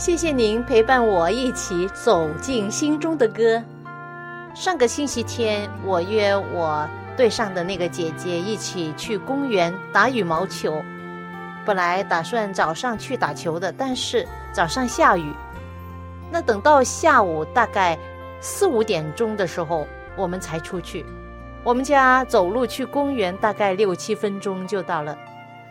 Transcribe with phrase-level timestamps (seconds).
[0.00, 3.62] 谢谢您陪伴我一起走进心中的歌。
[4.54, 10.82] 上个星期天，我约我对上的那个姐姐一起去公园打羽毛球。
[11.66, 15.34] 本来打算早上去打球的，但是早上下雨。
[16.30, 17.98] 那等到下午大概
[18.40, 21.04] 四五点钟的时候，我们才出去。
[21.62, 25.14] 我们家走路去公园大概六七分钟就到了，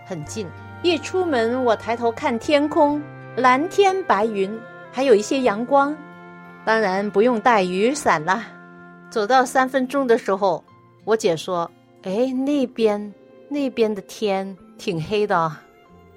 [0.05, 0.47] 很近。
[0.83, 3.01] 一出门，我抬头看天空。
[3.35, 4.59] 蓝天白云，
[4.91, 5.95] 还有一些阳光，
[6.65, 8.45] 当然不用带雨伞啦。
[9.09, 10.63] 走到三分钟的时候，
[11.05, 11.69] 我姐说
[12.03, 13.13] ：“哎，那边
[13.47, 15.51] 那边的天挺黑的。”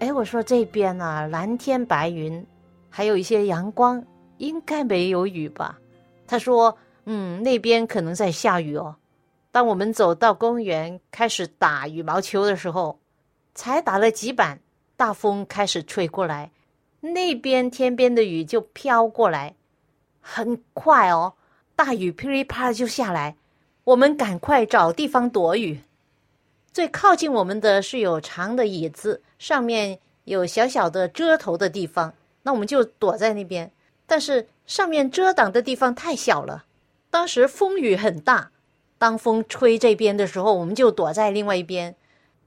[0.00, 2.44] 哎，我说这边呢，蓝天白云，
[2.90, 4.02] 还有一些阳光，
[4.38, 5.78] 应该没有雨吧？
[6.27, 8.96] 她说：“嗯，那边可能在下雨哦。”
[9.52, 12.98] 当我们走到公园开始打羽毛球的时候，
[13.55, 14.58] 才打了几板，
[14.96, 16.50] 大风开始吹过来。
[17.05, 19.55] 那边天边的雨就飘过来，
[20.20, 21.35] 很快哦，
[21.74, 23.36] 大雨噼里啪啦就下来，
[23.85, 25.80] 我们赶快找地方躲雨。
[26.73, 32.14] 最靠近我们的是有长的椅子，上面有小小的遮头的地方，
[32.45, 33.70] 那我们就躲在那边。
[34.07, 36.64] 但是上面遮挡的地方太小了，
[37.11, 38.52] 当时风雨很大，
[38.96, 41.96] 当风吹这边的时候，我们就躲在另外一边。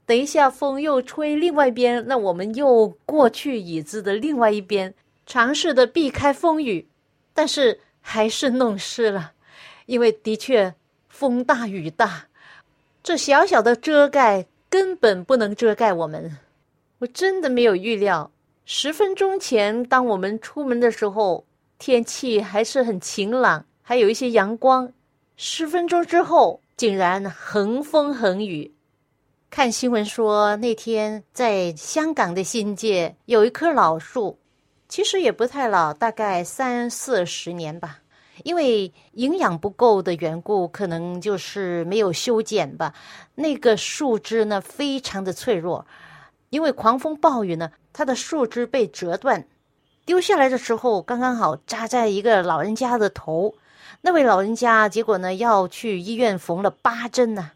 [0.06, 4.94] 等一下，风又吹另外一边，那我们又过去椅子的另外一边，
[5.26, 6.86] 尝试的避开风雨，
[7.34, 9.32] 但是还是弄湿了，
[9.86, 10.72] 因为的确
[11.08, 12.28] 风大雨大，
[13.02, 16.38] 这小小的遮盖根本不能遮盖我们。
[17.00, 18.30] 我真的没有预料，
[18.64, 21.44] 十分钟前当我们出门的时候，
[21.80, 24.92] 天气还是很晴朗，还有一些阳光，
[25.36, 28.72] 十分钟之后竟然横风横雨。
[29.48, 34.38] 看新闻说，那天在香港的新界有一棵老树，
[34.88, 37.98] 其实也不太老，大概三四十年吧。
[38.44, 42.92] 因为营养不够的缘故，可能就是没有修剪吧。
[43.34, 45.86] 那个树枝呢，非常的脆弱，
[46.50, 49.46] 因为狂风暴雨呢，它的树枝被折断，
[50.04, 53.54] 丢下来的时候刚刚好扎在一个老人家的头。
[54.02, 57.52] 那位老人家结果呢，要去医院缝了八针呢。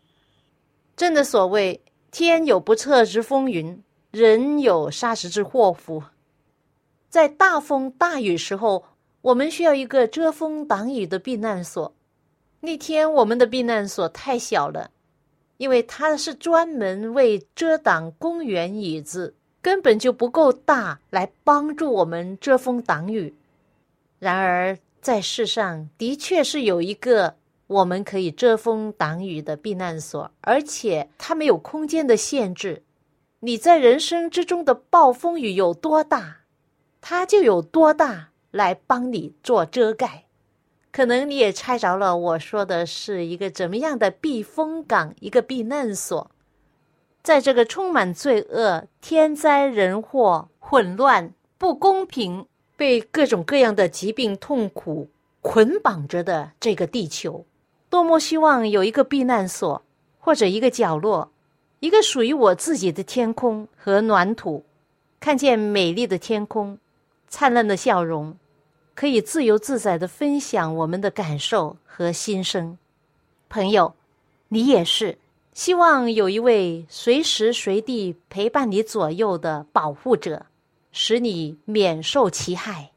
[1.01, 1.81] 真的所谓。
[2.11, 6.03] 天有不测之风云，人有杀时之祸福。
[7.09, 8.85] 在大风大雨时候，
[9.23, 11.95] 我们需要一个遮风挡雨的避难所。
[12.61, 14.91] 那天我们的避难所太小了，
[15.57, 23.35] 因为它是专门为遮挡公园椅子，根本就不够大来帮助我们遮风挡雨。
[24.19, 27.40] 然而，在世上的确是有一个。
[27.71, 32.83] 我们可以遮风挡雨的避难所，而且它没有空间的限制。
[33.39, 36.39] 你在人生之中的暴风雨有多大，
[37.01, 40.25] 它就有多大来帮你做遮盖。
[40.91, 46.29] 可能你也猜着了，我说的是一个怎么样的避风港，一个避难所。
[47.23, 52.47] 在这个充满罪恶、天灾人祸、混乱、不公平、
[52.77, 55.09] 被各种各样的疾病痛苦
[55.41, 57.47] 捆绑着的这个地球。
[57.91, 59.83] 多么希望有一个避难所，
[60.21, 61.31] 或者一个角落，
[61.81, 64.65] 一个属于我自己的天空和暖土，
[65.19, 66.79] 看见美丽的天空，
[67.29, 68.37] 灿烂的笑容，
[68.95, 72.79] 可以自由自在的分享我们的感受和心声。
[73.49, 73.93] 朋友，
[74.49, 75.19] 你也是
[75.53, 80.47] 希望有一位随时随地陪伴你左右的保护者，
[80.93, 82.93] 使你免受其害。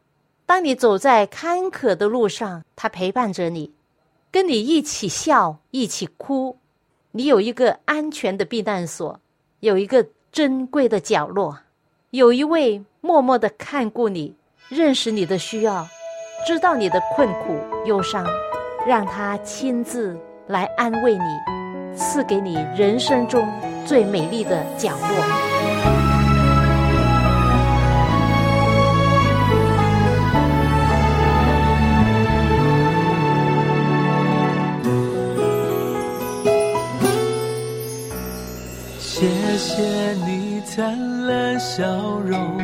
[0.45, 3.71] 当你走在坎坷的路上，他陪伴着你。
[4.33, 6.57] 跟你一起笑，一起哭，
[7.11, 9.19] 你有一个安全的避难所，
[9.59, 11.55] 有一个珍贵的角落，
[12.09, 14.33] 有一位默默的看顾你，
[14.69, 15.87] 认识你的需要，
[16.47, 18.25] 知道你的困苦忧伤，
[18.87, 23.47] 让他亲自来安慰你，赐给你人生中
[23.85, 25.52] 最美丽的角落。
[39.65, 39.81] 谢
[40.25, 41.85] 你灿烂笑
[42.19, 42.59] 容，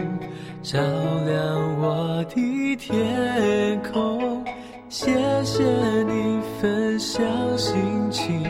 [0.62, 0.78] 照
[1.25, 4.44] 亮我的天空。
[4.90, 5.13] 谢
[5.46, 5.63] 谢
[6.04, 7.24] 你分享
[7.57, 7.80] 心
[8.12, 8.44] 情，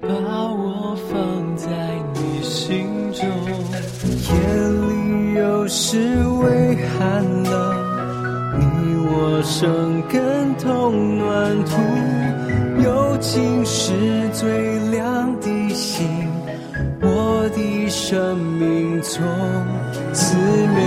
[0.00, 1.68] 把我放在
[2.14, 3.28] 你心中。
[4.24, 4.32] 夜
[4.88, 5.98] 里有时
[6.42, 7.54] 微寒冷，
[8.58, 8.64] 你
[9.04, 11.76] 我生根同暖土，
[12.82, 13.92] 友情是
[14.32, 15.65] 最亮的，
[17.46, 19.22] 我的生命从
[20.12, 20.80] 此美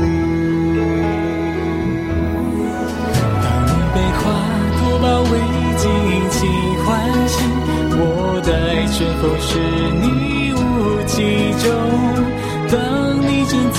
[0.00, 0.06] 丽。
[3.12, 4.24] 当你被花
[4.78, 5.32] 朵包围，
[5.76, 5.84] 尽
[6.30, 6.40] 情
[6.86, 6.88] 欢
[7.28, 7.36] 喜。
[7.98, 8.00] 我
[8.46, 8.48] 待
[8.96, 9.60] 春风是
[10.00, 10.04] 你
[10.54, 10.56] 无
[11.04, 11.12] 疾
[11.60, 11.68] 中。
[12.72, 12.74] 当
[13.20, 13.78] 你真走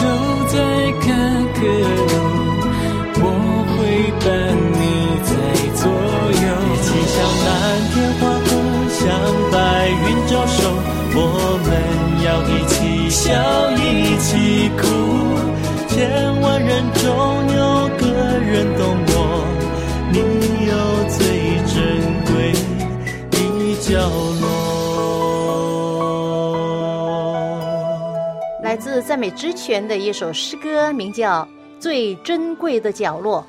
[29.07, 31.45] 赞美之泉的一首诗歌，名叫
[31.79, 33.41] 《最珍贵的角落》。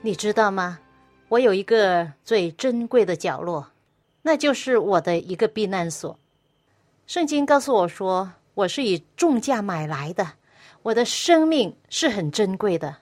[0.00, 0.78] 你知道吗？
[1.28, 3.66] 我有一个最珍贵的角落，
[4.22, 6.18] 那就是我的一个避难所。
[7.06, 10.26] 圣经告诉我说，我是以重价买来的，
[10.80, 12.96] 我的生命是很珍贵的。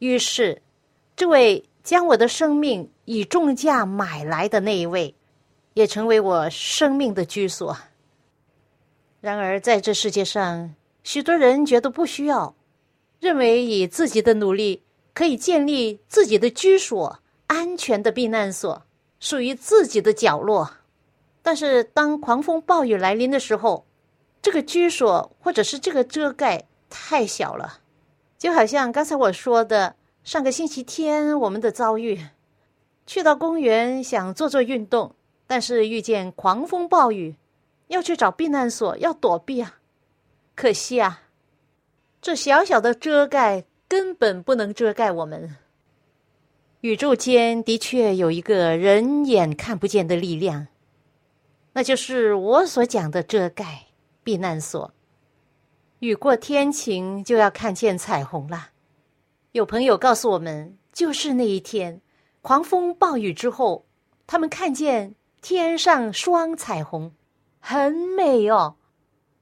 [0.00, 0.60] 于是，
[1.16, 1.64] 这位。
[1.82, 5.12] 将我的生命以重价买来的那一位，
[5.74, 7.76] 也成为我生命的居所。
[9.20, 10.72] 然而，在这世界上，
[11.02, 12.54] 许多人觉得不需要，
[13.20, 14.82] 认为以自己的努力
[15.14, 18.82] 可以建立自己的居所、安全的避难所，
[19.20, 20.70] 属于自己的角落。
[21.42, 23.84] 但是，当狂风暴雨来临的时候，
[24.40, 27.80] 这个居所或者是这个遮盖太小了，
[28.38, 29.96] 就好像刚才我说的。
[30.24, 32.26] 上个星期天，我们的遭遇，
[33.08, 35.16] 去到公园想做做运动，
[35.48, 37.34] 但是遇见狂风暴雨，
[37.88, 39.80] 要去找避难所，要躲避啊！
[40.62, 41.22] 可惜啊，
[42.20, 45.56] 这小小的遮盖根本不能遮盖我们。
[46.82, 50.68] 宇宙间的确有一个人眼看不见的力量，
[51.72, 53.86] 那就是我所讲的遮盖
[54.22, 54.94] 避难所。
[55.98, 58.68] 雨过天晴，就要看见彩虹了。
[59.50, 62.00] 有朋友告诉我们，就是那一天，
[62.40, 63.84] 狂风暴雨之后，
[64.28, 67.12] 他们看见天上双彩虹，
[67.58, 68.76] 很美哦。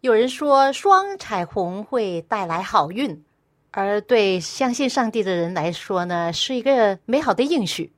[0.01, 3.23] 有人说，双彩虹会带来好运，
[3.71, 7.93] 而对相信上帝的人来说呢，是一个美好的应许。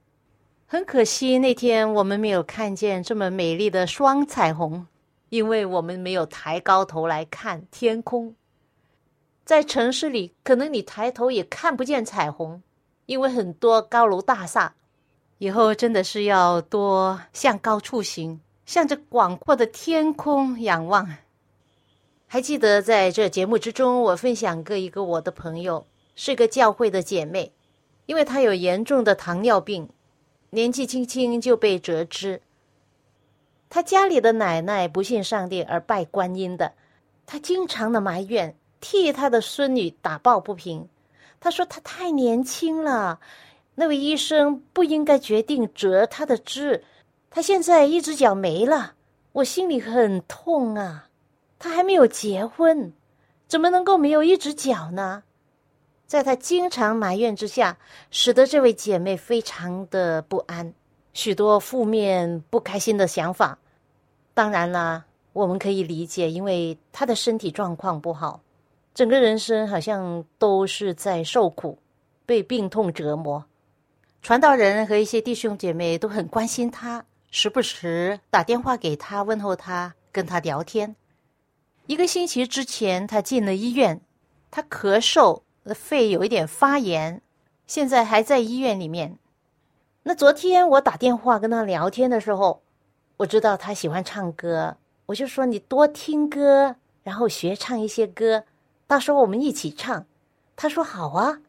[0.66, 4.84] 很可惜，那天我们没有看见这么美丽的双彩虹，
[5.28, 8.34] 因为我们没有抬高头来看天空。
[9.44, 12.60] 在城市里，可能你抬头也看不见彩虹，
[13.06, 14.74] 因为很多高楼大厦。
[15.38, 21.08] 以后真的是要多向高处行，向着广阔的天空仰望。
[22.32, 25.86] 还记得在这节目之中，我分享过一个我的朋友，
[26.16, 27.52] 是个教会的姐妹，
[28.06, 29.86] 因为她有严重的糖尿病，
[30.48, 32.40] 年纪轻轻就被折肢。
[33.68, 36.72] 她家里的奶奶不信上帝而拜观音的，
[37.26, 38.56] 她经常的埋怨。
[38.80, 40.88] 替她的孙女打抱不平，
[41.38, 43.20] 她说她太年轻了，
[43.74, 46.82] 那位医生不应该决定折她的肢，
[47.28, 48.94] 她现在一只脚没了，
[49.32, 51.10] 我心里很痛啊。
[51.62, 52.92] 他还没有结婚，
[53.46, 55.22] 怎么能够没有一只脚呢？
[56.08, 57.78] 在他经常埋怨之下，
[58.10, 60.74] 使得这位姐妹非常的不安，
[61.12, 63.56] 许多负面不开心的想法。
[64.34, 68.40] 当然了，我们可以理解，因为他的身体状况不好。
[68.92, 71.78] 整个人生好像都是在受苦，
[72.26, 73.44] 被病痛折磨。
[74.20, 80.96] 传道人和一些弟兄姐妹都很关心他，时不时打电话给他问候他，跟他聊天。
[81.86, 84.00] 一个星期之前，他进了医院，
[84.50, 85.42] 他咳嗽，
[85.74, 87.20] 肺有一点发炎，
[87.66, 89.18] 现在还在医院里面。
[90.04, 92.62] 那昨天我打电话跟他聊天的时候，
[93.16, 98.44] 我知道他喜欢唱歌，我就说你多听歌，然后学唱一些歌。
[98.86, 100.06] 到时候：“我们一起唱。”
[100.54, 101.40] 他说：“好啊。”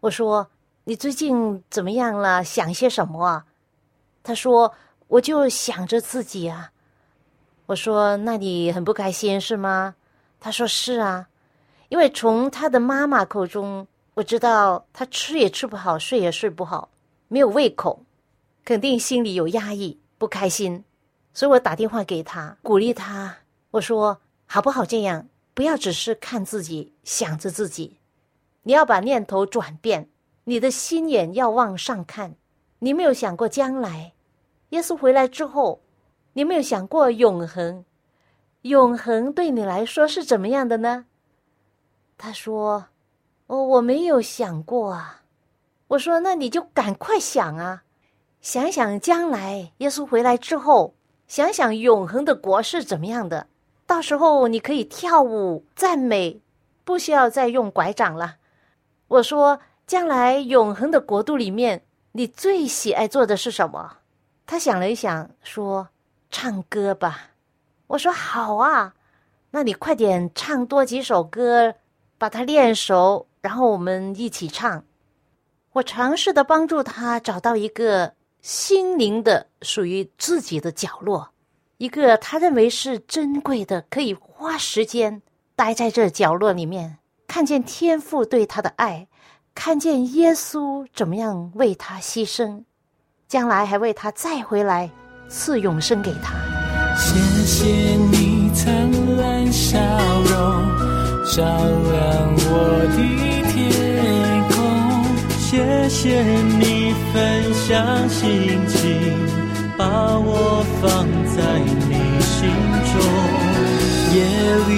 [0.00, 0.48] 我说
[0.84, 2.42] ：“你最近怎么样了？
[2.42, 3.46] 想些什么啊？”
[4.24, 4.74] 他说
[5.08, 6.72] ：“我就想着自己啊。
[7.66, 9.96] 我说：“那你很不开心是吗？”
[10.38, 11.28] 他说：“是啊，
[11.88, 16.88] 因为从他的妈妈口中，我知道他吃也吃不好，睡也睡不好，
[17.26, 18.04] 没有胃口，
[18.64, 20.84] 肯定心里有压抑，不开心。
[21.34, 23.36] 所以我打电话给他，鼓励他。
[23.72, 25.26] 我说：好不好这样？
[25.52, 27.98] 不要只是看自己，想着自己，
[28.62, 30.08] 你要把念头转变，
[30.44, 32.36] 你的心眼要往上看。
[32.78, 34.12] 你没有想过将来，
[34.68, 35.80] 耶稣回来之后。”
[36.36, 37.82] 你没有想过永恒？
[38.60, 41.06] 永恒对你来说是怎么样的呢？
[42.18, 42.88] 他说
[43.48, 45.22] ：“哦，我没有想过啊。”
[45.88, 47.84] 我说：“那你就赶快想啊，
[48.42, 50.92] 想想将来耶稣回来之后，
[51.26, 53.46] 想想永恒的国是怎么样的。
[53.86, 56.42] 到时候你可以跳舞赞美，
[56.84, 58.36] 不需要再用拐杖了。”
[59.08, 63.96] 我说：“将来永恒的国度里面，你最喜爱做的是什么？”
[64.44, 65.88] 他想了一想，说。
[66.30, 67.30] 唱歌吧，
[67.86, 68.94] 我说好啊，
[69.50, 71.74] 那你快点唱多几首歌，
[72.18, 74.84] 把它练熟，然后我们一起唱。
[75.72, 81.28] 我尝试的帮助他找到一个心灵的属于自己的角落，
[81.78, 85.22] 一个他认为是珍贵的，可以花时间
[85.54, 89.06] 待在这角落里面，看见天父对他的爱，
[89.54, 92.64] 看见耶稣怎么样为他牺牲，
[93.28, 94.90] 将来还为他再回来。
[95.28, 96.34] 赐永生给他。
[96.96, 97.66] 谢谢
[98.10, 99.78] 你灿烂笑
[100.24, 100.34] 容，
[101.34, 102.50] 照亮我
[102.92, 102.98] 的
[103.52, 103.54] 天
[104.50, 104.54] 空。
[105.38, 106.22] 谢谢
[106.58, 107.14] 你分
[107.54, 108.24] 享心
[108.66, 108.78] 情，
[109.76, 109.84] 把
[110.18, 110.84] 我放
[111.34, 111.38] 在
[111.88, 112.34] 你心
[112.92, 112.94] 中。
[114.16, 114.18] 夜
[114.68, 114.70] 里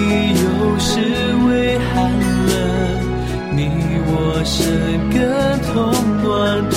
[0.43, 0.43] 有
[0.79, 0.89] 时
[1.47, 1.89] 微寒
[2.49, 2.51] 冷，
[3.55, 3.57] 你
[4.05, 4.13] 我
[4.43, 4.57] 生
[5.09, 5.17] 根
[5.71, 5.71] 同
[6.21, 6.27] 暖
[6.69, 6.75] 土。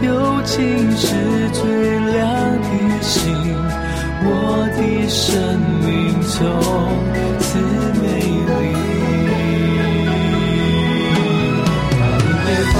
[0.00, 0.06] 友
[0.44, 0.56] 情
[0.96, 1.06] 是
[1.52, 1.60] 最
[2.12, 2.16] 亮
[2.78, 3.20] 的星，
[4.24, 4.26] 我
[4.76, 5.26] 的生
[5.80, 5.86] 命
[6.22, 6.36] 从
[7.40, 7.46] 此
[8.02, 8.04] 美
[8.48, 8.50] 丽。
[11.90, 12.02] 当
[12.44, 12.74] 被花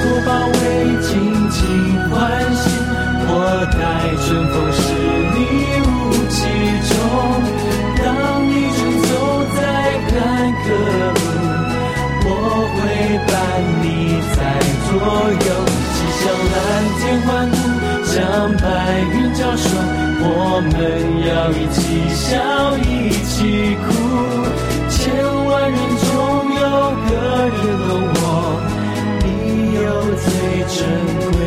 [0.00, 0.58] 朵包围，
[1.02, 1.10] 紧
[1.50, 1.56] 紧
[2.10, 2.12] 欢
[2.54, 2.64] 喜，
[3.26, 3.30] 我
[3.72, 3.76] 待
[4.22, 4.82] 春风十
[5.34, 5.36] 里
[5.84, 5.88] 雾
[6.30, 6.36] 气
[6.90, 6.92] 中。
[8.02, 8.06] 当
[8.48, 9.10] 你正走
[9.56, 9.58] 在
[10.10, 10.12] 坎
[10.64, 10.66] 坷
[11.14, 11.22] 路，
[12.26, 12.28] 我
[12.74, 12.78] 会
[13.28, 13.32] 伴
[13.82, 13.84] 你
[14.34, 14.38] 在
[14.86, 14.92] 左
[15.48, 15.53] 右。
[20.56, 20.70] 我们
[21.26, 21.82] 要一起
[22.14, 22.38] 笑，
[22.78, 23.90] 一起哭。
[24.88, 25.02] 千
[25.46, 26.06] 万人中
[26.54, 26.62] 有
[27.02, 27.10] 个
[27.50, 27.58] 人
[27.88, 28.22] 懂我，
[29.18, 29.26] 你
[29.74, 29.84] 有
[30.14, 30.24] 最
[30.70, 30.78] 珍
[31.32, 31.42] 贵。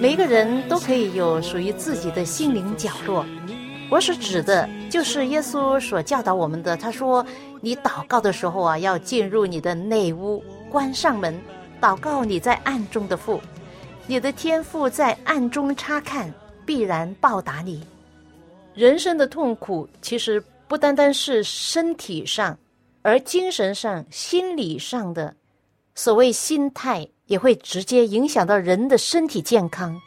[0.00, 3.26] 每个人都可以有属于自己的心灵角落。
[3.90, 6.74] 我所指的，就是耶稣所教导我们的。
[6.74, 7.22] 他说
[7.60, 11.38] ：“你祷告的时候啊，要进入你的内屋，关上门，
[11.78, 13.38] 祷告你在暗中的父，
[14.06, 16.32] 你的天父在暗中察看，
[16.66, 17.86] 必然报答你。”
[18.74, 22.58] 人生的痛苦其实不单单是身体上，
[23.02, 25.34] 而精神上、心理上的，
[25.94, 30.00] 所谓心态也会直接影响到人的身体健康。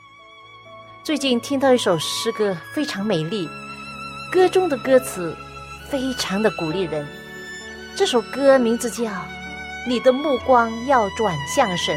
[1.04, 3.48] 最近听到一首诗歌，非常美丽。
[4.32, 5.36] 歌中的歌词
[5.88, 7.06] 非常的鼓励人。
[7.96, 9.04] 这首歌名字叫
[9.88, 11.96] 《你的目光要转向神》。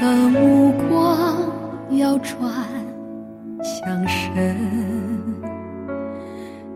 [0.00, 1.36] 的目光
[1.98, 2.38] 要转
[3.62, 4.56] 向神，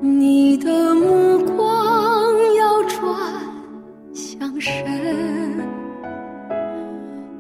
[0.01, 3.05] 你的目光要转
[4.13, 4.75] 向神，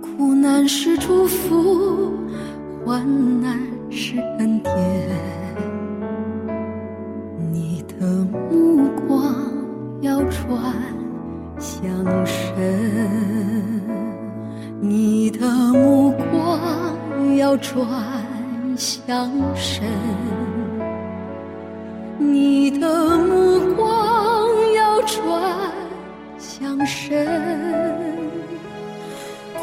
[0.00, 2.12] 苦难是祝福。
[2.84, 3.06] 患
[17.78, 17.86] 转
[18.76, 19.84] 向神，
[22.18, 25.70] 你的目光要转
[26.38, 27.24] 向神，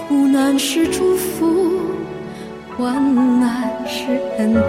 [0.07, 1.81] 苦难是祝福。
[2.77, 2.95] 患
[3.39, 4.05] 难是
[4.38, 4.63] 恩典，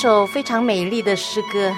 [0.00, 1.74] 首非常美丽的诗歌。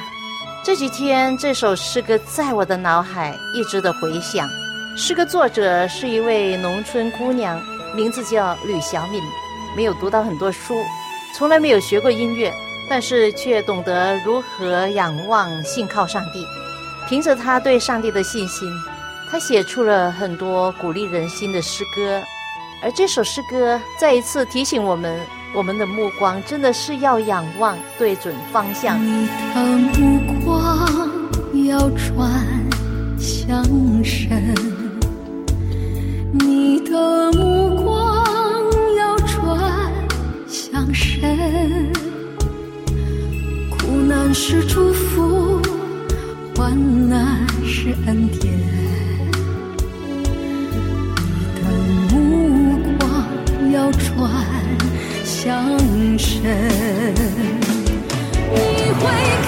[0.62, 4.46] 这几天，这首诗歌在我的脑海一直的回响。
[4.94, 7.58] 诗歌作者是一位农村姑娘，
[7.96, 9.22] 名字叫吕小敏，
[9.74, 10.84] 没有读到很多书，
[11.34, 12.52] 从来没有学过音乐，
[12.90, 16.46] 但是却懂得如何仰望、信靠上帝。
[17.08, 18.70] 凭着她对上帝的信心，
[19.30, 22.22] 她写出了很多鼓励人心的诗歌。
[22.82, 25.18] 而这首诗歌再一次提醒我们。
[25.52, 28.98] 我们的目光真的是要仰望，对准方向。
[29.04, 29.60] 你的
[29.98, 30.78] 目光
[31.66, 32.30] 要转
[33.18, 33.64] 向
[34.04, 34.54] 神，
[36.32, 38.24] 你的目光
[38.96, 39.58] 要转
[40.46, 41.92] 向神。
[43.70, 45.60] 苦难是祝福，
[46.54, 48.99] 患难是恩典。
[55.42, 56.42] 相神，
[58.52, 59.39] 你会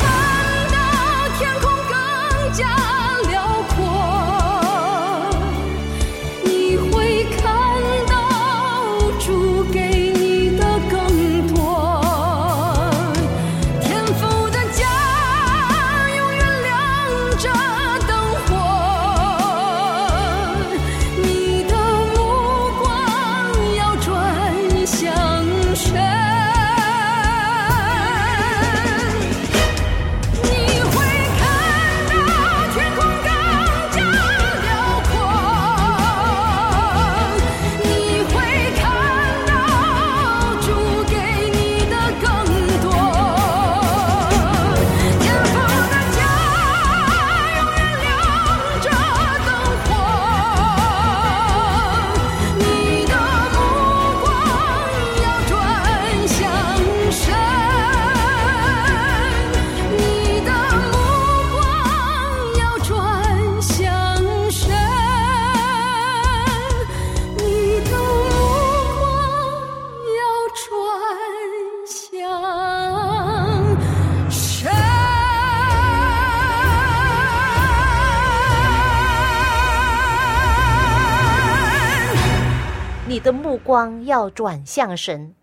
[83.73, 85.35] 光要转向神。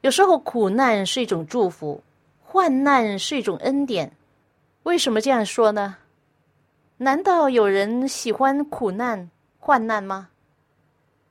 [0.00, 2.02] 有时候苦难是一种祝福，
[2.42, 4.10] 患难是一种恩典。
[4.82, 5.98] 为什么这样说呢？
[6.96, 9.30] 难道有人喜欢苦难、
[9.60, 10.30] 患难吗？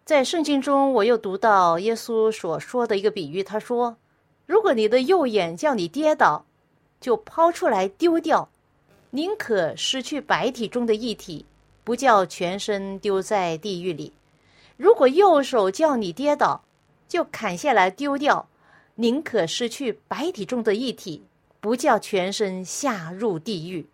[0.06, 3.97] 在圣经中，我又读到耶稣所说的一个比喻，他说
[4.47, 6.45] ：“如果你的右眼叫你跌倒，
[7.02, 8.47] 就抛出来丢掉，
[9.10, 11.45] 宁可失去白体中的一体，
[11.84, 14.13] 不叫全身丢在地狱里。”
[14.80, 16.63] 如果右手叫你跌倒，
[17.06, 18.48] 就砍下来丢掉，
[18.96, 21.22] 宁可失去白体中的一体，
[21.60, 23.86] 不叫全身下入地狱。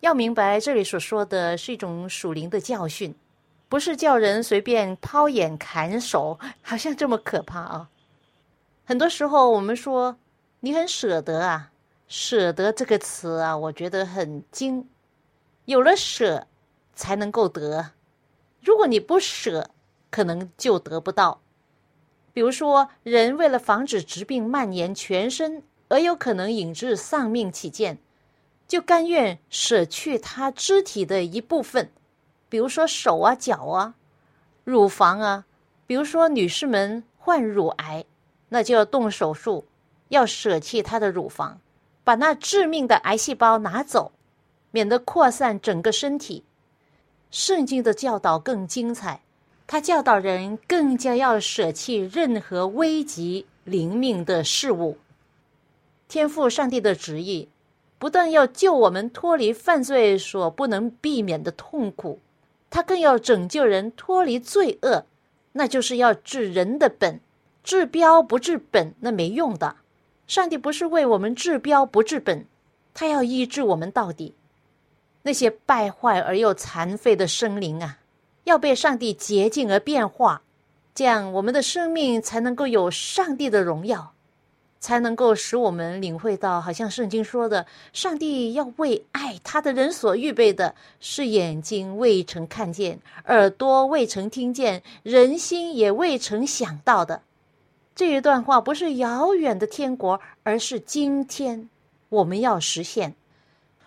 [0.00, 3.14] 要明白，这里所说的是一种属灵的教训，
[3.70, 7.88] 不是叫人随便抛眼砍手，好像这么可怕啊！
[8.84, 10.18] 很多时候，我们说
[10.60, 11.70] 你很舍得啊，
[12.06, 14.86] 舍得这个词啊，我觉得很精。
[15.64, 16.46] 有了舍，
[16.94, 17.92] 才能够得。
[18.60, 19.70] 如果你不舍，
[20.12, 21.40] 可能就得不到。
[22.32, 27.98] 比如说，人为了防止疾病蔓延全身，而有可能引致丧命起见，
[28.68, 31.90] 就甘愿舍去他肢体的一部分，
[32.48, 33.94] 比如说手啊、脚啊、
[34.62, 35.46] 乳房啊。
[35.86, 38.04] 比如说，女士们患乳癌，
[38.50, 39.66] 那就要动手术，
[40.08, 41.58] 要舍弃她的乳房，
[42.04, 44.12] 把那致命的癌细胞拿走，
[44.70, 46.44] 免得扩散整个身体。
[47.30, 49.21] 圣经的教导更精彩。
[49.66, 54.98] 他教导人更加要舍弃任何危及灵命的事物。
[56.08, 57.48] 天赋上帝的旨意，
[57.98, 62.20] 不但要救我们脱离犯罪所不能避免的痛苦，
[62.68, 65.06] 他更要拯救人脱离罪恶。
[65.52, 67.20] 那就是要治人的本，
[67.62, 69.76] 治标不治本，那没用的。
[70.26, 72.46] 上帝不是为我们治标不治本，
[72.94, 74.34] 他要医治我们到底。
[75.22, 77.98] 那些败坏而又残废的生灵啊！
[78.44, 80.42] 要被上帝洁净而变化，
[80.94, 84.12] 这样我们的生命才能够有上帝的荣耀，
[84.80, 97.22] 才能够使我们领会到，好像圣经说的，上帝要为爱他的人所预备的，是眼睛未曾看见，耳朵未曾听见，人心也未曾想到的。
[97.94, 101.68] 这一段话不是遥远的天国，而是今天
[102.08, 103.14] 我们要实现。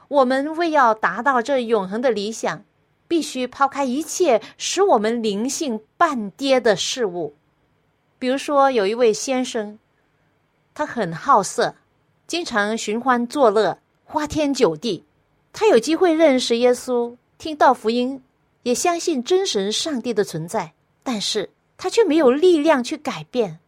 [0.07, 2.63] 我们为要达到这永恒的理想。
[3.07, 7.33] 必须抛开一切使我们灵性半跌的事物，
[8.17, 9.77] 比如说，有一位先生，
[10.73, 11.75] 他很好色，
[12.25, 15.03] 经常寻欢作乐，花天酒地。
[15.53, 18.21] 他有机会认识耶稣，听到福音，
[18.63, 23.59] 也相信真神上帝的存在，但是他却没有力量去改变。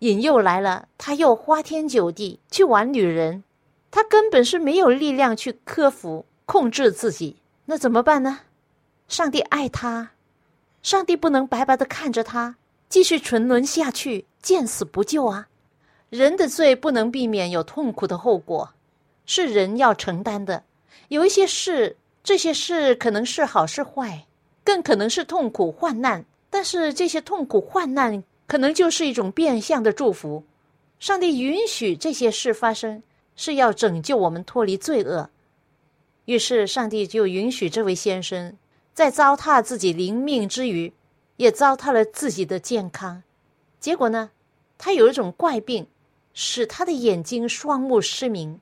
[0.00, 3.44] 引诱来了，他又花天酒地去玩女人，
[3.90, 7.36] 他根本是没有力量去克服、控制自己。
[7.66, 8.40] 那怎么办呢？
[9.12, 10.12] 上帝爱他，
[10.82, 12.56] 上帝不能白白的看着他
[12.88, 15.48] 继续沉沦下去，见死不救啊！
[16.08, 18.72] 人的罪不能避免有痛苦的后果，
[19.26, 20.64] 是人要承担的。
[21.08, 24.26] 有一些事，这些事可能是好是坏，
[24.64, 26.24] 更可能是痛苦患难。
[26.48, 30.42] 但是这些痛苦患难，可能就是一种变相的祝福。
[30.98, 33.02] 上帝允许这些事发生，
[33.36, 35.28] 是要拯救我们脱离罪恶。
[36.24, 38.56] 于是，上帝就允许这位先生
[38.94, 40.92] 在糟蹋自己灵命之余，
[41.36, 43.22] 也糟蹋了自己的健康。
[43.80, 44.30] 结果呢，
[44.76, 45.86] 他有一种怪病，
[46.34, 48.60] 使他的眼睛双目失明。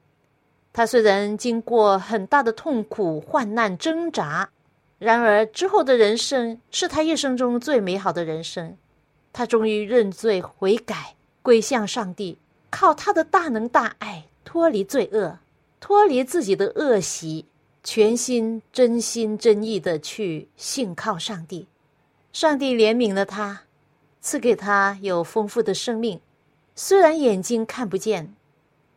[0.73, 4.51] 他虽然经过很大的痛苦、患难、挣扎，
[4.99, 8.77] 然而之后的人生是他一生中最美好的人生。
[9.33, 12.39] 他终于认罪悔改，归向上帝，
[12.71, 15.39] 靠他的大能大爱脱离罪恶，
[15.81, 17.47] 脱离自己的恶习，
[17.83, 21.67] 全心真心真意的去信靠上帝。
[22.33, 23.63] 上帝怜悯了他，
[24.21, 26.21] 赐给他有丰富的生命。
[26.75, 28.35] 虽然眼睛看不见，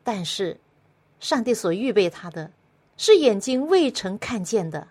[0.03, 0.57] 但是。
[1.19, 2.51] 上帝所预备他的，
[2.97, 4.89] 是眼睛未曾看见的。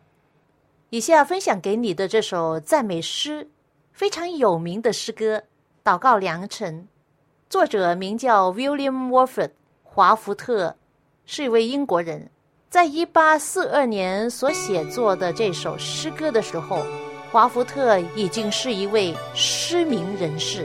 [0.89, 3.51] 以下分享给你的这首赞美诗，
[3.93, 5.37] 非常有名的诗歌
[5.85, 6.81] 《祷告良辰》，
[7.51, 9.51] 作者名叫 William Warford，
[9.83, 10.77] 华福特，
[11.27, 12.31] 是一位英国人。
[12.73, 16.79] 在一八四二年所写作的这首诗歌的时候，
[17.31, 20.65] 华福特已经是一位失明人士。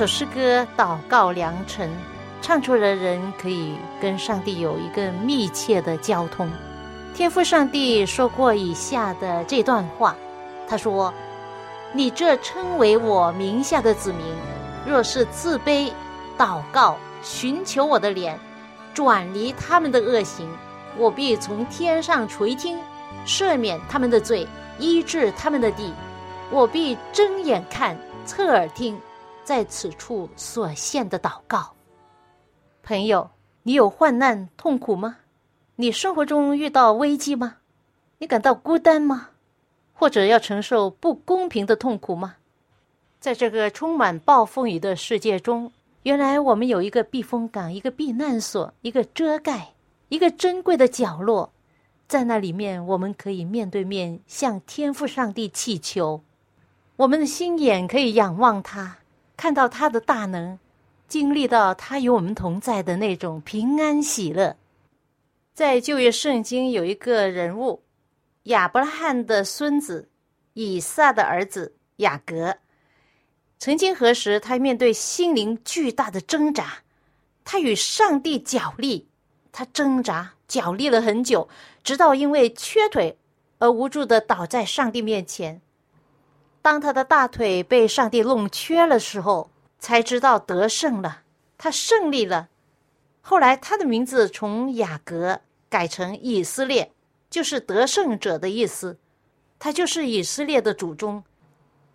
[0.00, 1.86] 首诗歌《祷告良辰》，
[2.40, 6.50] 唱出了人可以跟上帝有一个密切的交通。
[7.14, 10.16] 天父上帝说过以下的这段话，
[10.66, 11.12] 他说
[11.92, 14.24] ：“你这称为我名下的子民，
[14.86, 15.92] 若是自卑、
[16.38, 18.40] 祷告、寻求我的脸，
[18.94, 20.48] 转离他们的恶行，
[20.96, 22.78] 我必从天上垂听，
[23.26, 25.92] 赦免他们的罪，医治他们的地。
[26.50, 28.98] 我必睁眼看，侧耳听。”
[29.50, 31.74] 在此处所献的祷告，
[32.84, 33.28] 朋友，
[33.64, 35.16] 你有患难痛苦吗？
[35.74, 37.56] 你生活中遇到危机吗？
[38.18, 39.30] 你感到孤单吗？
[39.92, 42.36] 或者要承受不公平的痛苦吗？
[43.18, 45.72] 在这个充满暴风雨的世界中，
[46.04, 49.72] 原来我们有一个避风港，一个避难所，一个遮盖，
[50.10, 51.50] 一个珍贵的角落。
[52.06, 56.22] 在那里面，我们可以面对面向天父上帝祈求，
[56.94, 58.98] 我们的心眼可以仰望他，
[59.40, 60.58] 看到他的大能，
[61.08, 64.54] 经历到他与我们同在的那种平安喜乐。
[65.54, 67.82] 在旧约圣经有一个人物。
[68.44, 70.10] 亚伯拉罕的孙子
[70.52, 72.58] 以撒的儿子雅各，
[73.58, 76.82] 曾经何时他面对心灵巨大的挣扎，
[77.42, 79.08] 他与上帝角力，
[79.52, 81.48] 他挣扎角力了很久，
[81.82, 83.16] 直到因为缺腿
[83.58, 85.62] 而无助的倒在上帝面前。
[86.62, 91.22] 当他的大腿被上帝弄缺了时候，才知道得胜了，
[91.58, 92.48] 他胜利了。
[93.20, 96.92] 后来他的名字从雅各改成以色列。
[97.30, 98.98] 就是得胜者的意思，
[99.56, 101.22] 他就是以色列的祖宗。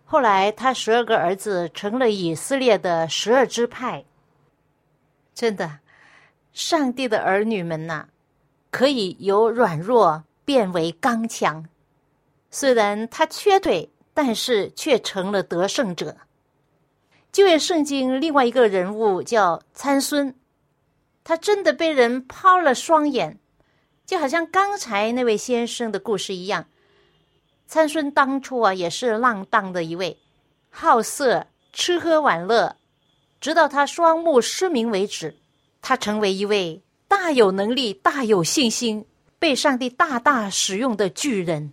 [0.06, 4.06] 后来他十二个儿子成了以色列的十二支派。
[5.34, 5.80] 真的，
[6.54, 8.08] 上帝的儿女们呐，
[8.70, 11.68] 可以由软弱变为刚强。
[12.50, 16.16] 虽然他缺腿，但是却成了得胜者。
[17.30, 20.34] 旧约圣经另外一个人物叫参孙，
[21.22, 23.38] 他真的被人抛了双眼。
[24.06, 26.66] 就好像刚才那位先生的故事一样，
[27.66, 30.16] 参孙当初啊也是浪荡的一位，
[30.70, 32.76] 好色、吃喝玩乐，
[33.38, 35.36] 直到他双目失明为止。
[35.82, 39.04] 他成为一位大有能力、大有信心、
[39.38, 41.72] 被上帝大大使用的巨人。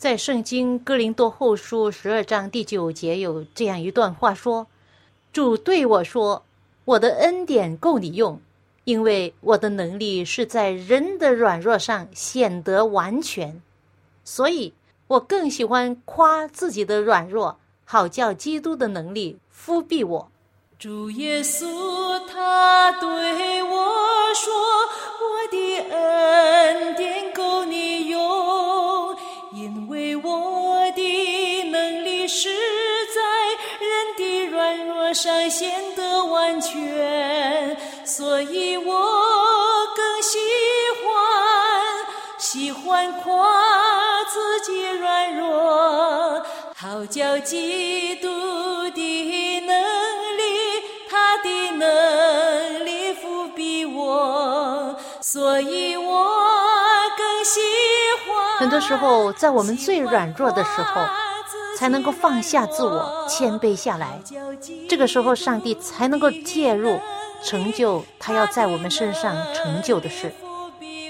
[0.00, 4.66] 在圣经哥林多后书十二章第九节有这样一段话说
[5.30, 6.42] ：“主对我说，
[6.86, 8.40] 我的恩典够你用。”
[8.84, 13.60] 因为我的能力是在人的软弱上显得完全，
[14.24, 14.72] 所以
[15.06, 20.30] 我更喜欢夸自己的软弱，好叫基督的能力覆庇我。
[20.78, 23.68] 主耶稣他对我
[24.34, 24.50] 说
[25.20, 28.19] ：“我的恩典够你用，
[30.22, 32.48] 我的能力是
[33.14, 33.20] 在
[33.86, 40.38] 人的软弱上显得完全。”所以我更喜
[41.02, 41.08] 欢
[42.38, 48.28] 喜欢夸自己软弱，好叫基督
[48.90, 50.42] 的能力，
[51.08, 54.96] 他的能力覆庇我。
[55.20, 56.26] 所以我
[57.16, 57.89] 更喜欢。
[58.70, 61.04] 有的时候，在我们最软弱的时候，
[61.76, 64.20] 才能够放下自我，谦卑下来。
[64.88, 67.00] 这个时候，上帝才能够介入。
[67.42, 70.32] 成就他要在我们身上成就的事。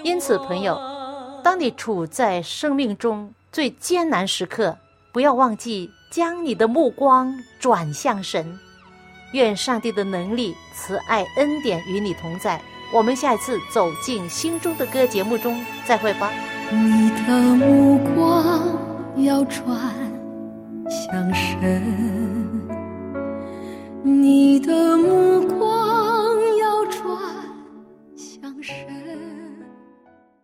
[0.03, 0.81] 因此，朋友，
[1.45, 4.79] 当你处在生命中最艰难时刻，
[5.13, 8.59] 不要忘记将你的目光转向神。
[9.33, 12.59] 愿上帝的能力、慈爱、恩典与你同在。
[12.91, 16.33] 我们下一次走进心中的歌节目中再会吧。
[16.73, 18.63] 你的目光
[19.17, 19.67] 要转
[20.89, 21.83] 向神。
[24.05, 25.70] 你的目光